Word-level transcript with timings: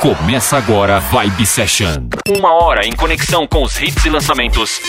Começa 0.00 0.56
agora 0.56 0.98
Vibe 0.98 1.44
Session. 1.44 2.08
Uma 2.26 2.54
hora 2.54 2.86
em 2.86 2.92
conexão 2.92 3.46
com 3.46 3.62
os 3.62 3.78
hits 3.78 4.02
e 4.06 4.08
lançamentos. 4.08 4.80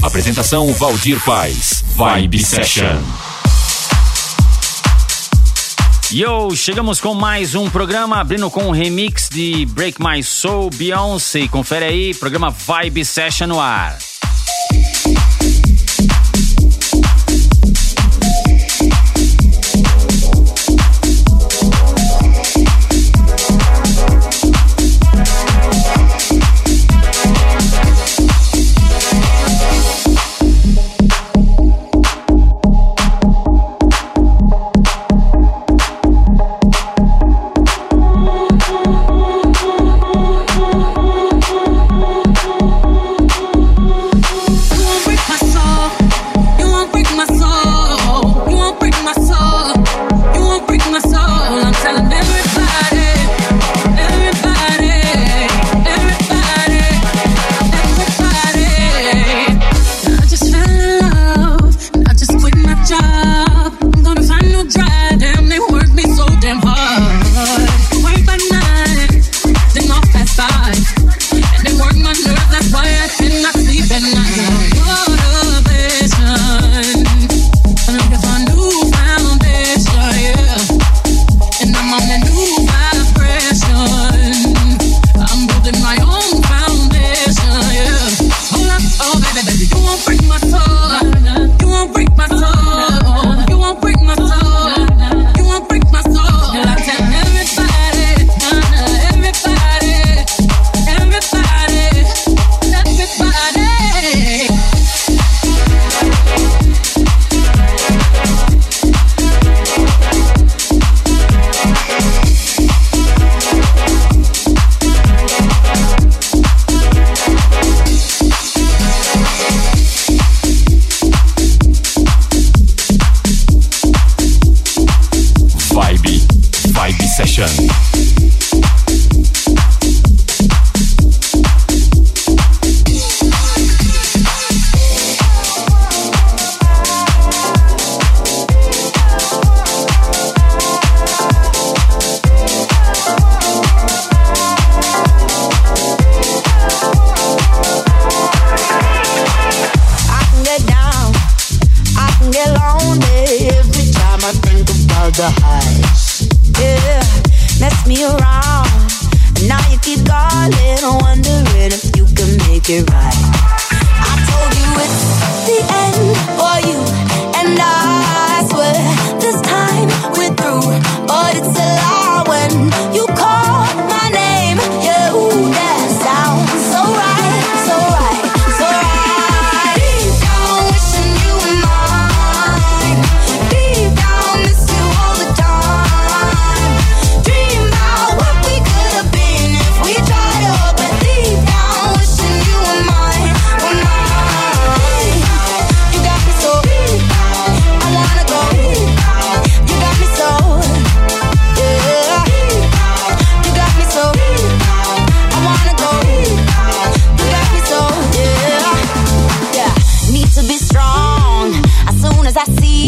Apresentação 0.00 0.72
Valdir 0.74 1.20
Paz. 1.24 1.84
Vibe 1.96 2.38
Session. 2.38 3.02
Yo, 6.12 6.54
chegamos 6.54 7.00
com 7.00 7.14
mais 7.14 7.56
um 7.56 7.68
programa, 7.68 8.20
abrindo 8.20 8.48
com 8.48 8.62
um 8.62 8.70
remix 8.70 9.28
de 9.28 9.66
Break 9.66 10.00
My 10.00 10.22
Soul, 10.22 10.70
Beyoncé. 10.70 11.48
Confere 11.48 11.86
aí, 11.86 12.14
programa 12.14 12.50
Vibe 12.50 13.04
Session 13.04 13.48
no 13.48 13.60
ar. 13.60 13.98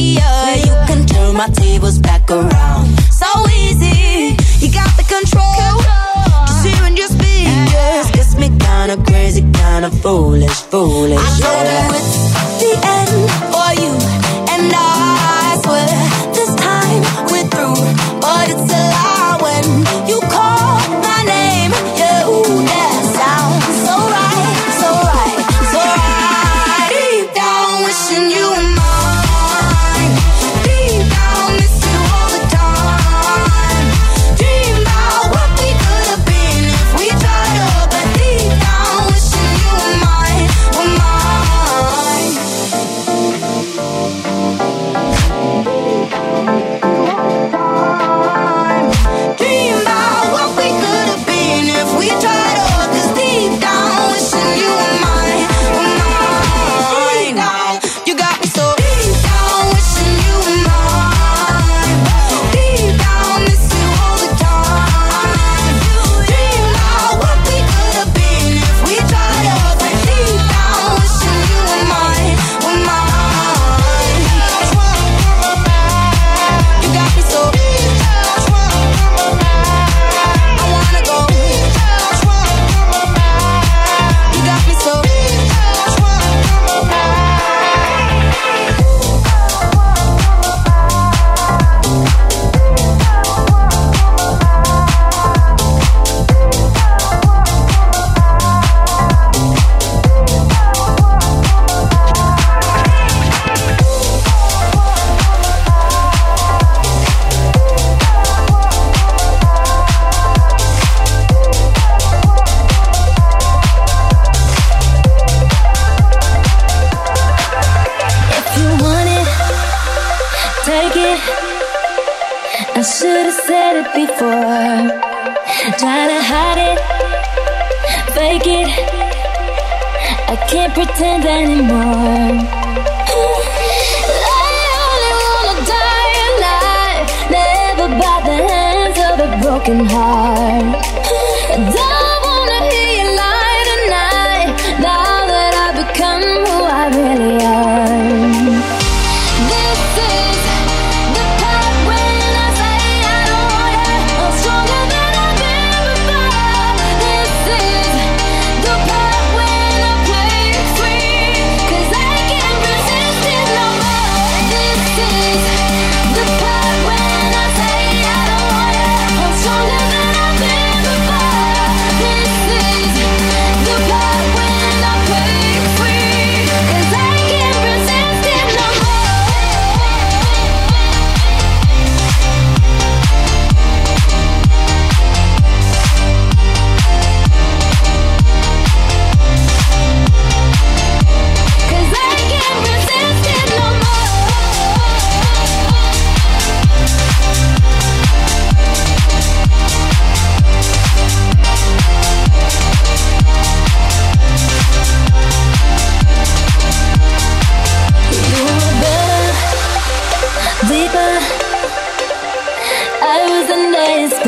happier. 0.00 0.66
You 0.66 0.74
can 0.86 1.06
turn 1.06 1.36
my 1.36 1.48
tables 1.48 1.98
back 1.98 2.30
around. 2.30 2.86
So 3.10 3.26
easy, 3.50 4.36
you 4.64 4.72
got 4.72 4.90
the 4.96 5.04
control. 5.04 5.44
control. 5.54 6.46
Just 6.46 6.66
hearing 6.66 6.96
your 6.96 7.08
speeches 7.08 8.10
gets 8.12 8.34
me 8.36 8.48
kinda 8.58 8.96
crazy, 9.04 9.42
kinda 9.52 9.90
foolish, 10.02 10.60
foolish. 10.70 11.18
I 11.18 11.40
know 11.40 11.52
yeah. 11.52 11.64
that 11.64 11.94
it's 11.94 12.60
the 12.60 12.88
end. 12.88 12.99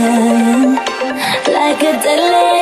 Like 0.02 1.80
a 1.80 1.92
deadly 2.02 2.61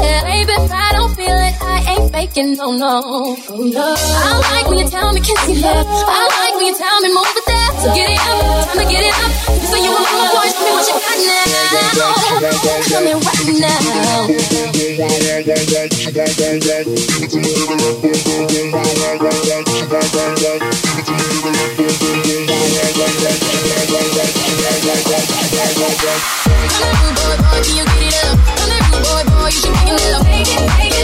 baby. 0.00 0.52
If 0.56 0.72
I 0.72 0.92
don't 0.92 1.14
feel 1.14 1.36
it, 1.36 1.54
I 1.60 1.78
ain't 1.92 2.12
faking, 2.12 2.56
no, 2.56 2.72
no. 2.72 3.36
Oh, 3.48 3.62
no. 3.62 3.94
I 3.96 4.40
like 4.52 4.66
when 4.68 4.78
you 4.78 4.88
tell 4.88 5.12
me 5.12 5.20
kiss 5.20 5.46
me 5.48 5.60
left. 5.60 5.88
I 5.88 6.26
like 6.40 6.54
when 6.56 6.66
you 6.66 6.76
tell 6.76 7.00
me 7.00 7.08
move 7.08 7.30
with 7.34 7.44
that. 7.46 7.72
So 7.82 7.94
get 7.94 8.10
it 8.10 8.18
up, 8.18 8.66
time 8.72 8.78
to 8.80 8.84
get 8.90 9.04
it 9.04 9.14
up. 9.14 9.30
So 9.68 9.76
you 9.76 9.90
want 9.92 10.08
more, 10.12 10.28
boy, 10.32 10.48
tell 10.50 10.64
me 10.64 10.72
what 10.74 10.86
you 10.88 10.96
got 10.96 11.18
now. 11.24 11.76
Tell 12.88 13.02
me 13.02 13.12
right 13.12 13.46
now. 13.60 14.26
Come 26.76 26.92
on, 26.96 27.14
boy, 27.14 27.36
boy, 27.36 27.60
can 27.62 27.76
you 27.76 27.84
get 27.84 28.02
it 28.02 28.24
up? 28.24 28.55
She 29.56 29.70
making 29.70 29.94
it, 29.94 30.14
I'm 30.14 30.24
making 30.26 30.90
it. 30.90 30.95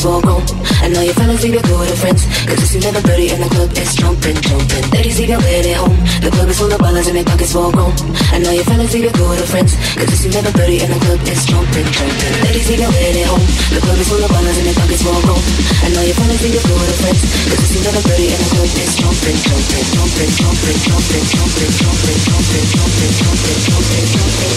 just 0.00 0.08
walk 0.08 0.24
home. 0.24 0.44
I 0.80 0.88
know 0.88 1.02
your 1.04 1.12
fellas 1.12 1.42
leave 1.44 1.60
your 1.60 1.66
cool 1.68 1.84
to 1.84 1.96
friends. 2.00 2.24
Cause 2.48 2.56
it's 2.56 2.74
11 2.74 3.04
30 3.04 3.36
and 3.36 3.40
the 3.44 3.50
club 3.52 3.70
is 3.76 3.92
jumping, 3.92 4.36
jumping. 4.40 4.84
Ladies 4.96 5.20
leave 5.20 5.28
your 5.28 5.42
weird 5.44 5.66
at 5.68 5.76
home. 5.76 5.98
The 6.24 6.30
club 6.32 6.48
is 6.48 6.56
full 6.56 6.72
of 6.72 6.80
ballers 6.80 7.06
and 7.08 7.16
their 7.20 7.28
pockets 7.28 7.52
full 7.52 7.68
grown. 7.68 7.92
I 8.32 8.40
know 8.40 8.52
your 8.52 8.64
fellas 8.64 8.92
leave 8.96 9.04
your 9.04 9.12
cool 9.12 9.36
to 9.36 9.44
friends. 9.44 9.76
Cause 10.00 10.08
it's 10.08 10.24
11 10.24 10.56
30 10.56 10.84
and 10.84 10.90
the 10.96 11.00
club 11.04 11.20
is 11.28 11.44
jumping, 11.44 11.88
jumping. 11.92 12.34
Ladies 12.48 12.66
leave 12.70 12.80
your 12.80 12.92
weird 12.96 13.16
at 13.20 13.28
home. 13.28 13.44
The 13.76 13.80
club 13.84 13.98
is 14.00 14.08
full 14.08 14.24
of 14.24 14.30
ballers 14.32 14.56
and 14.56 14.66
their 14.72 14.78
pockets 14.80 15.02
full 15.04 15.20
grown. 15.20 15.42
I 15.84 15.88
know 15.92 16.04
your 16.08 16.16
fellas 16.16 16.40
leave 16.40 16.56
your 16.56 16.64
cool 16.64 16.80
to 16.80 16.96
friends. 16.96 17.20
Cause 17.20 17.60
it's 17.60 17.76
11 17.84 18.00
30 18.00 18.32
and 18.32 18.40
the 18.40 18.48
club 18.56 18.72
is 18.80 18.92
jumping, 18.96 19.36
jumping, 19.44 19.84
jumping, 20.00 20.30
jumping, 20.32 20.78
jumping, 20.80 21.20
jumping, 21.20 21.24
jumping, 21.28 21.76
jumping, 21.84 22.16
jumping, 22.24 22.64
jumping, 22.72 23.12
jumping, 23.20 23.60
jumping, 23.68 24.06
jumping, 24.16 24.56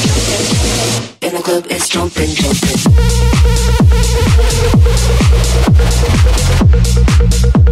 jumping. 0.56 1.04
And 1.20 1.34
the 1.36 1.44
club 1.44 1.68
is 1.68 1.84
jumping, 1.92 2.32
jumping. 2.32 2.80
Thank 7.24 7.56
you. 7.58 7.63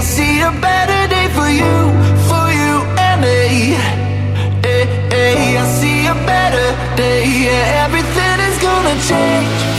I 0.00 0.02
see 0.02 0.40
a 0.40 0.50
better 0.50 1.08
day 1.14 1.28
for 1.36 1.50
you, 1.50 1.76
for 2.30 2.46
you 2.60 2.74
and 2.96 3.20
me. 3.20 3.76
Hey, 4.64 4.86
hey, 5.10 5.58
I 5.58 5.64
see 5.78 6.06
a 6.06 6.14
better 6.24 6.96
day. 6.96 7.26
Yeah, 7.44 7.84
everything 7.84 8.40
is 8.48 8.56
gonna 8.62 8.96
change. 9.06 9.69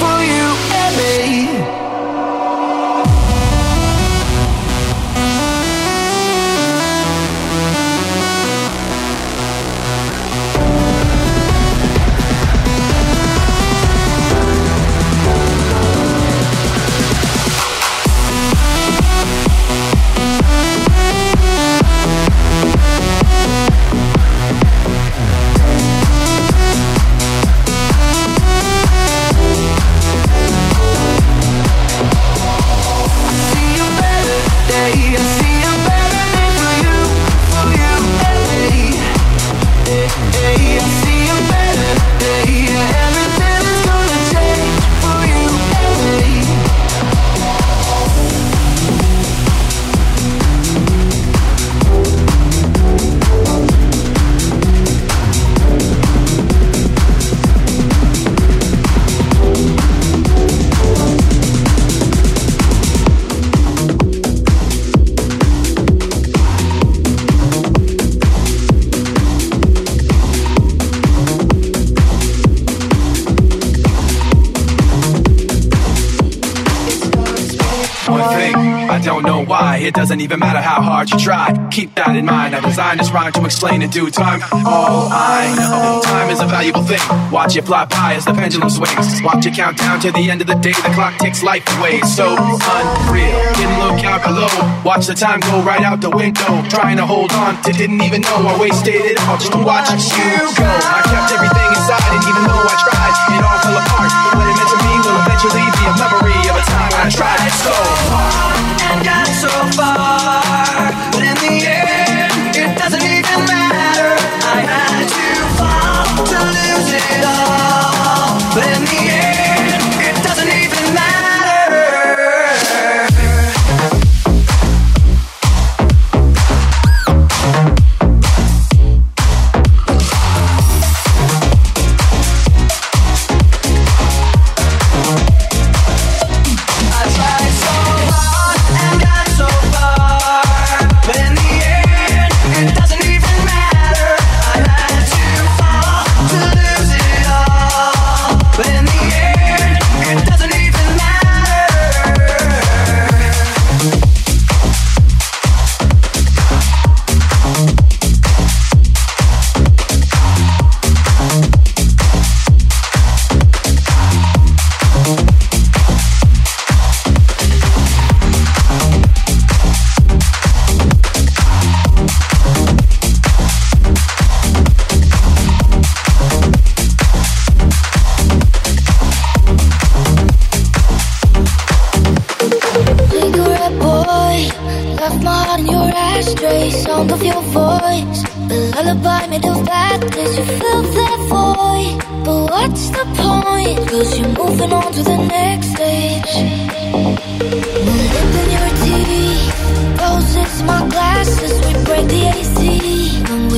doesn't 80.11 80.27
even 80.27 80.43
matter 80.43 80.59
how 80.59 80.83
hard 80.83 81.07
you 81.07 81.15
try. 81.15 81.55
Keep 81.71 81.95
that 81.95 82.11
in 82.19 82.27
mind. 82.27 82.51
I 82.51 82.59
designed 82.59 82.99
this 82.99 83.15
rhyme 83.15 83.31
to 83.31 83.47
explain 83.47 83.79
in 83.79 83.87
due 83.87 84.11
time. 84.11 84.43
All 84.67 85.07
I 85.07 85.55
know, 85.55 86.03
time 86.03 86.27
is 86.27 86.43
a 86.43 86.47
valuable 86.51 86.83
thing. 86.83 86.99
Watch 87.31 87.55
it 87.55 87.63
fly 87.63 87.87
by 87.87 88.19
as 88.19 88.27
the 88.27 88.35
pendulum 88.35 88.67
swings. 88.67 89.23
Watch 89.23 89.47
it 89.47 89.55
count 89.55 89.79
down 89.79 90.03
to 90.03 90.11
the 90.11 90.27
end 90.27 90.43
of 90.43 90.51
the 90.51 90.59
day. 90.59 90.75
The 90.75 90.91
clock 90.91 91.15
takes 91.15 91.47
life 91.47 91.63
away. 91.79 92.03
So 92.03 92.27
unreal. 92.27 93.39
Didn't 93.55 93.79
look 93.79 94.03
out 94.03 94.19
below. 94.27 94.51
Watch 94.83 95.07
the 95.07 95.15
time 95.15 95.39
go 95.47 95.63
right 95.63 95.79
out 95.79 96.03
the 96.03 96.11
window. 96.11 96.59
Trying 96.67 96.99
to 96.99 97.07
hold 97.07 97.31
on 97.31 97.55
to 97.63 97.71
didn't 97.71 98.03
even 98.03 98.19
know 98.19 98.35
I 98.51 98.59
wasted 98.59 99.15
it 99.15 99.15
all 99.31 99.39
just 99.39 99.55
to 99.55 99.63
watch 99.63 99.95
you 99.95 100.35
go. 100.59 100.67
I 100.91 101.07
kept 101.07 101.31
everything 101.31 101.71
inside, 101.71 102.03
and 102.11 102.23
even 102.27 102.43
though 102.51 102.67
I 102.67 102.75
tried, 102.83 103.15
it 103.31 103.43
all 103.47 103.59
fell 103.63 103.79
apart. 103.79 104.11
What 104.35 104.43
it 104.43 104.59
meant 104.59 104.71
to 104.75 104.79
me 104.83 104.93
will 105.07 105.19
eventually 105.23 105.63
be 105.71 105.83
a 105.87 105.93
memory 105.95 106.39
of 106.51 106.59
a 106.59 106.63
time 106.67 106.91
when 106.99 106.99
I 106.99 107.09
tried 107.15 107.47
so 107.63 107.71
hard. 108.11 108.30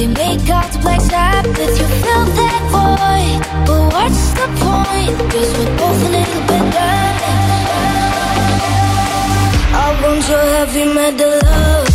We 0.04 0.10
make 0.10 0.50
out 0.50 0.70
to 0.74 0.80
black 0.80 1.00
sap 1.00 1.46
If 1.46 1.80
you 1.80 1.88
fill 2.04 2.26
that 2.40 2.62
void 2.76 3.40
But 3.66 3.94
what's 3.94 4.34
the 4.34 4.48
point? 4.60 5.16
Cause 5.32 5.50
we're 5.58 5.78
both 5.78 6.02
a 6.04 6.10
little 6.18 6.42
bit 6.42 6.66
done 6.76 7.16
I 9.72 9.88
want 10.04 10.28
your 10.28 10.44
heavy 10.56 10.94
metal. 10.94 11.40
love 11.40 11.93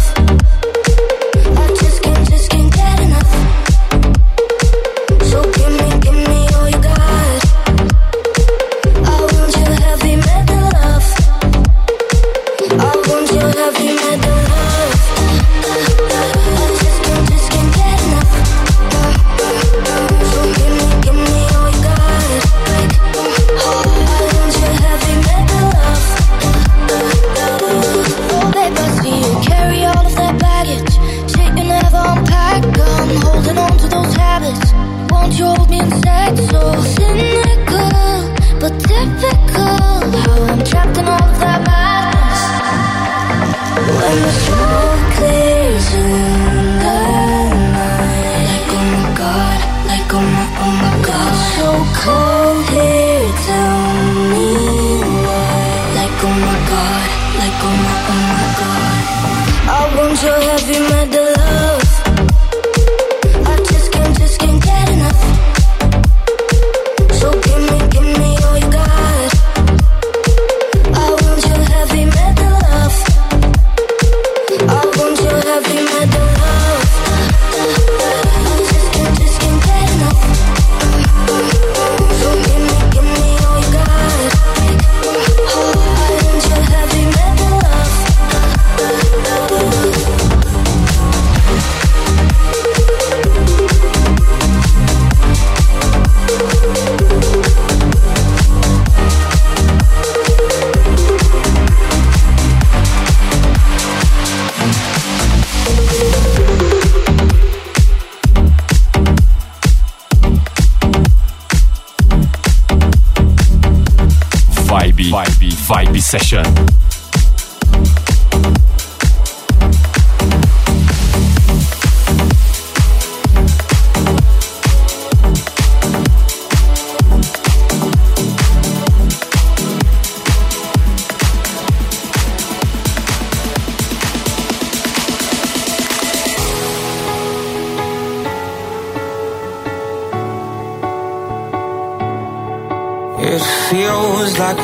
session. 116.09 116.42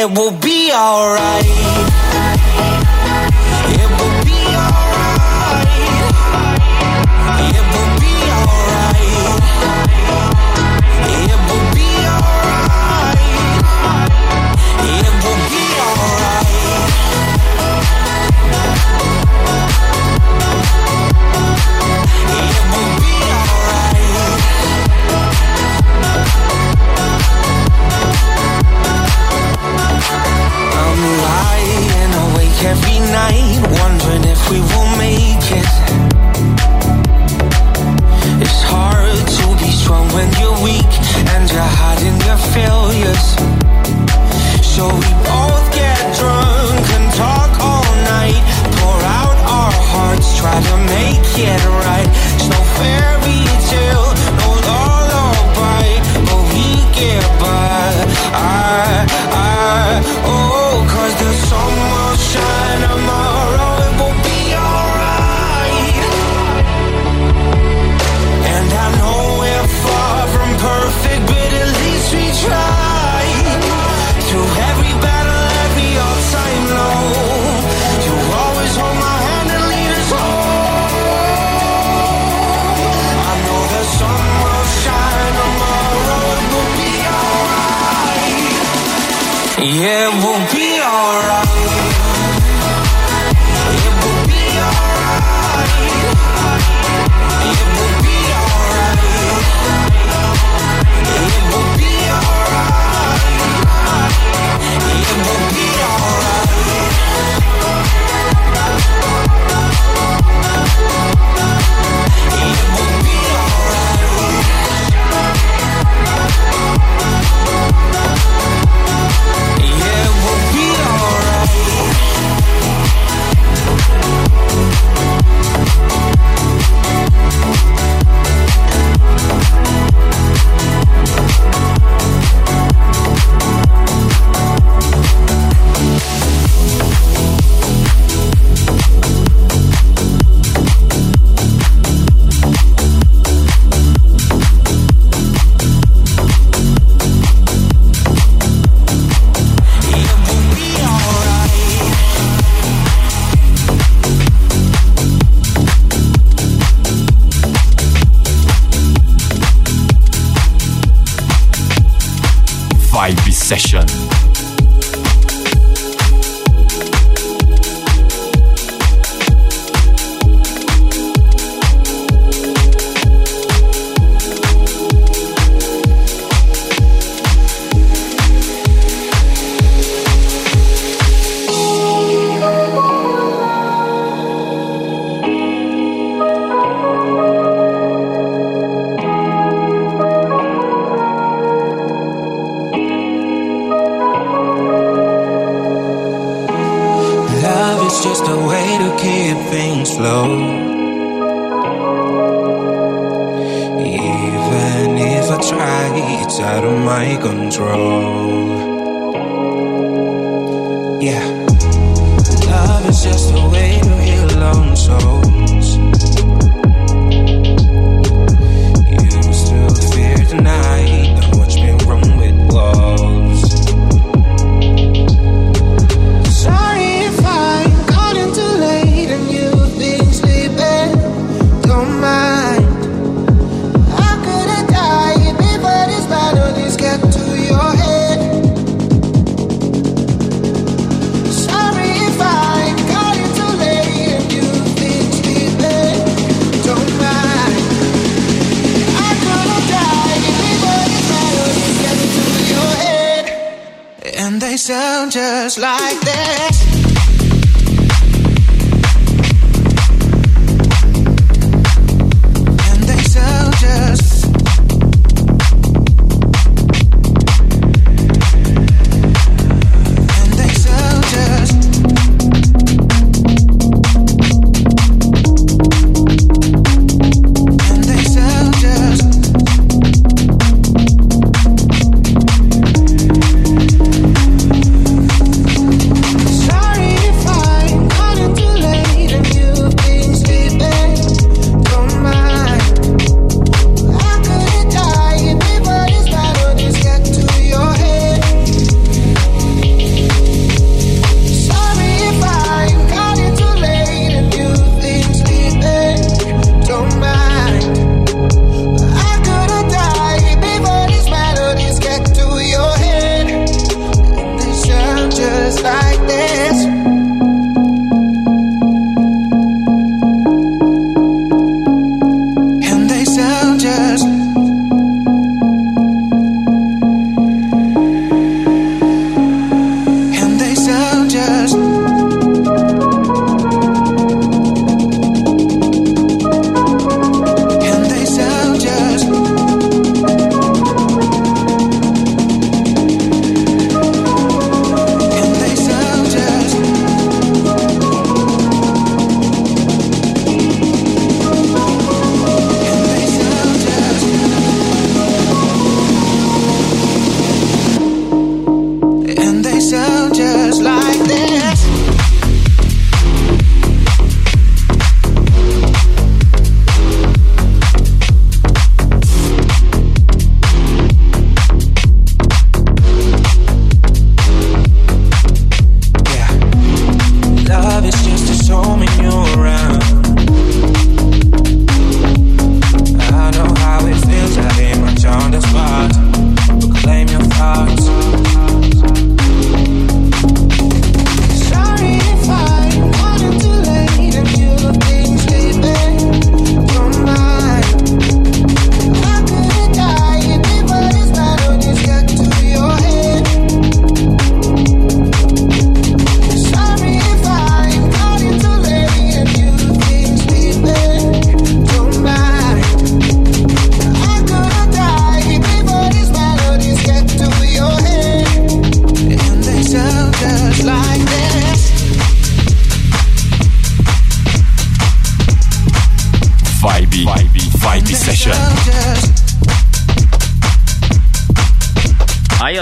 it 0.00 0.10
will 0.16 0.30
be 0.30 0.72
alright. 0.72 2.39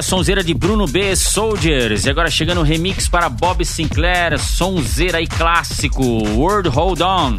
sonzeira 0.09 0.43
de 0.43 0.55
Bruno 0.55 0.87
B, 0.87 1.15
Soldiers. 1.15 2.07
E 2.07 2.11
agora 2.11 2.31
chegando 2.31 2.63
o 2.63 2.65
remix 2.65 3.07
para 3.07 3.29
Bob 3.29 3.63
Sinclair, 3.63 4.39
sonzeira 4.39 5.21
e 5.21 5.27
clássico, 5.27 6.03
World 6.03 6.71
Hold 6.71 7.03
On. 7.03 7.39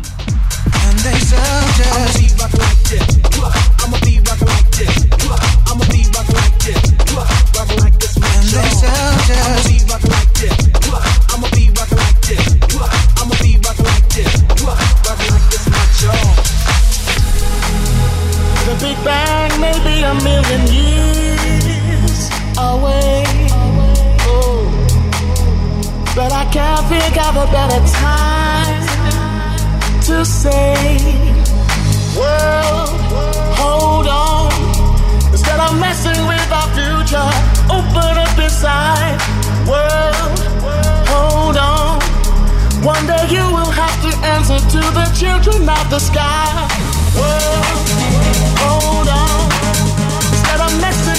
The 18.65 18.75
Big 18.79 18.97
Bang 19.03 19.59
may 19.59 19.79
be 19.79 20.03
a 20.03 20.13
million 20.13 20.67
years 20.67 21.28
away. 22.67 23.23
Oh. 24.27 24.67
But 26.15 26.31
I 26.31 26.45
can't 26.51 26.85
think 26.91 27.15
of 27.27 27.33
a 27.45 27.47
better 27.51 27.81
time 28.03 28.83
to 30.07 30.25
say, 30.25 30.75
Well, 32.17 32.87
hold 33.61 34.07
on. 34.07 34.51
Instead 35.31 35.59
of 35.59 35.79
messing 35.79 36.21
with 36.31 36.49
our 36.59 36.69
future, 36.77 37.29
open 37.77 38.13
up 38.25 38.37
inside. 38.37 39.17
Well, 39.71 40.13
hold 41.11 41.57
on. 41.57 42.01
One 42.83 43.05
day 43.05 43.23
you 43.29 43.45
will 43.55 43.71
have 43.71 43.97
to 44.05 44.11
answer 44.35 44.59
to 44.75 44.81
the 44.97 45.05
children 45.21 45.69
of 45.69 45.85
the 45.89 45.99
sky. 45.99 46.49
Well, 47.15 47.63
hold 48.63 49.07
on. 49.07 49.49
Instead 50.31 50.61
of 50.65 50.71
messing 50.81 51.18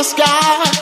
the 0.00 0.04
sky. 0.04 0.79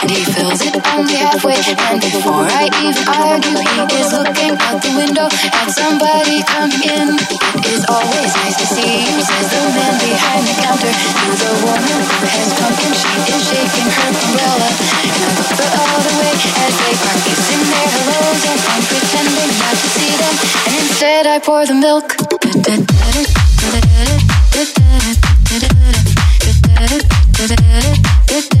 And 0.00 0.10
he 0.10 0.24
fills 0.24 0.60
it 0.64 0.74
only 0.96 1.14
halfway. 1.14 1.60
And 1.60 2.00
before 2.00 2.48
I 2.48 2.72
even 2.80 3.04
argue, 3.04 3.60
he 3.60 4.00
is 4.00 4.12
looking 4.12 4.56
out 4.56 4.80
the 4.80 4.92
window 4.96 5.28
at 5.28 5.68
somebody 5.68 6.40
come 6.48 6.72
in. 6.80 7.20
It 7.60 7.66
is 7.68 7.84
always 7.88 8.32
nice 8.40 8.56
to 8.56 8.66
see 8.66 9.04
you, 9.04 9.20
says 9.20 9.48
the 9.52 9.60
man 9.76 9.94
behind 10.00 10.42
the 10.48 10.54
counter 10.56 10.92
to 10.92 11.28
the 11.36 11.52
woman 11.64 12.00
who 12.00 12.18
has 12.32 12.50
come 12.56 12.76
in. 12.80 12.92
She 12.96 13.12
is 13.28 13.42
shaking 13.44 13.88
her 13.92 14.10
umbrella, 14.24 14.68
and 14.72 15.20
I 15.20 15.30
look 15.36 15.50
the 15.60 15.68
other 15.68 16.14
way 16.16 16.34
as 16.64 16.74
they 16.80 16.94
are 16.96 17.18
kissing 17.20 17.62
their 17.68 17.88
hellos, 17.92 18.40
and 18.48 18.60
I'm 18.72 18.84
pretending 18.88 19.52
not 19.60 19.76
to 19.76 19.88
see 19.96 20.12
them, 20.16 20.34
and 20.64 20.74
instead 20.80 21.26
I 21.26 21.38
pour 21.38 21.66
the 21.66 21.76
milk. 21.76 22.08
Vibe, 28.30 28.60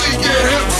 hips. 0.45 0.79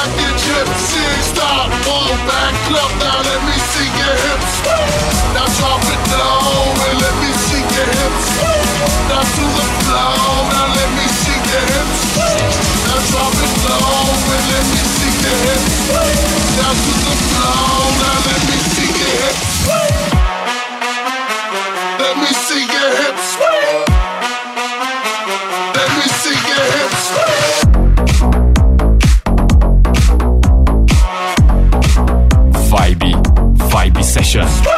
Like 0.00 0.20
a 0.20 0.30
gypsy. 0.40 1.04
Stop, 1.22 1.70
back 2.26 2.54
now, 2.70 3.20
let 3.22 3.40
me 3.44 3.56
see 3.72 3.88
your 4.00 4.16
hips. 4.24 4.52
Now 5.34 5.46
drop 5.58 5.82
it 5.84 6.02
and 6.10 7.00
let 7.00 7.14
me 7.20 7.30
see 7.46 7.60
your 7.60 7.88
hips. 8.00 8.26
Now 9.08 9.24
to 9.24 9.44
the 9.56 9.66
floor, 9.84 10.36
now 10.52 10.74
let 10.76 10.90
me 10.96 11.06
see 11.20 11.38
your 11.50 11.64
hips. 11.70 12.00
Now 12.86 13.00
drop 13.10 13.34
it 13.44 13.54
and 13.70 14.44
let 14.50 14.64
me 14.72 14.80
see 14.96 15.12
your 15.24 15.38
hips. 15.44 15.74
Down 16.56 16.74
to 16.76 16.92
the 17.04 17.14
floor, 17.28 17.84
now 18.00 18.18
let 18.26 18.40
me 18.48 18.59
vibe 34.40 34.69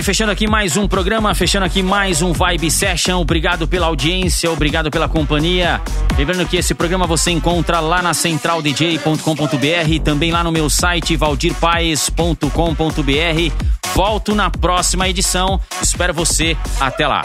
Aí, 0.00 0.04
fechando 0.04 0.32
aqui 0.32 0.46
mais 0.46 0.78
um 0.78 0.88
programa, 0.88 1.34
fechando 1.34 1.66
aqui 1.66 1.82
mais 1.82 2.22
um 2.22 2.32
Vibe 2.32 2.70
Session. 2.70 3.20
Obrigado 3.20 3.68
pela 3.68 3.84
audiência, 3.84 4.50
obrigado 4.50 4.90
pela 4.90 5.10
companhia. 5.10 5.78
Lembrando 6.16 6.48
que 6.48 6.56
esse 6.56 6.72
programa 6.72 7.06
você 7.06 7.30
encontra 7.30 7.80
lá 7.80 8.00
na 8.00 8.14
centraldj.com.br, 8.14 10.02
também 10.02 10.32
lá 10.32 10.42
no 10.42 10.50
meu 10.50 10.70
site 10.70 11.16
valdirpaes.com.br. 11.16 13.92
Volto 13.94 14.34
na 14.34 14.48
próxima 14.48 15.06
edição. 15.06 15.60
Espero 15.82 16.14
você. 16.14 16.56
Até 16.80 17.06
lá. 17.06 17.22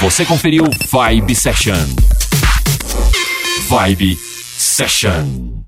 Você 0.00 0.24
conferiu 0.24 0.70
Vibe 0.92 1.34
Session. 1.34 1.74
Vibe 3.68 4.16
Session. 4.56 5.59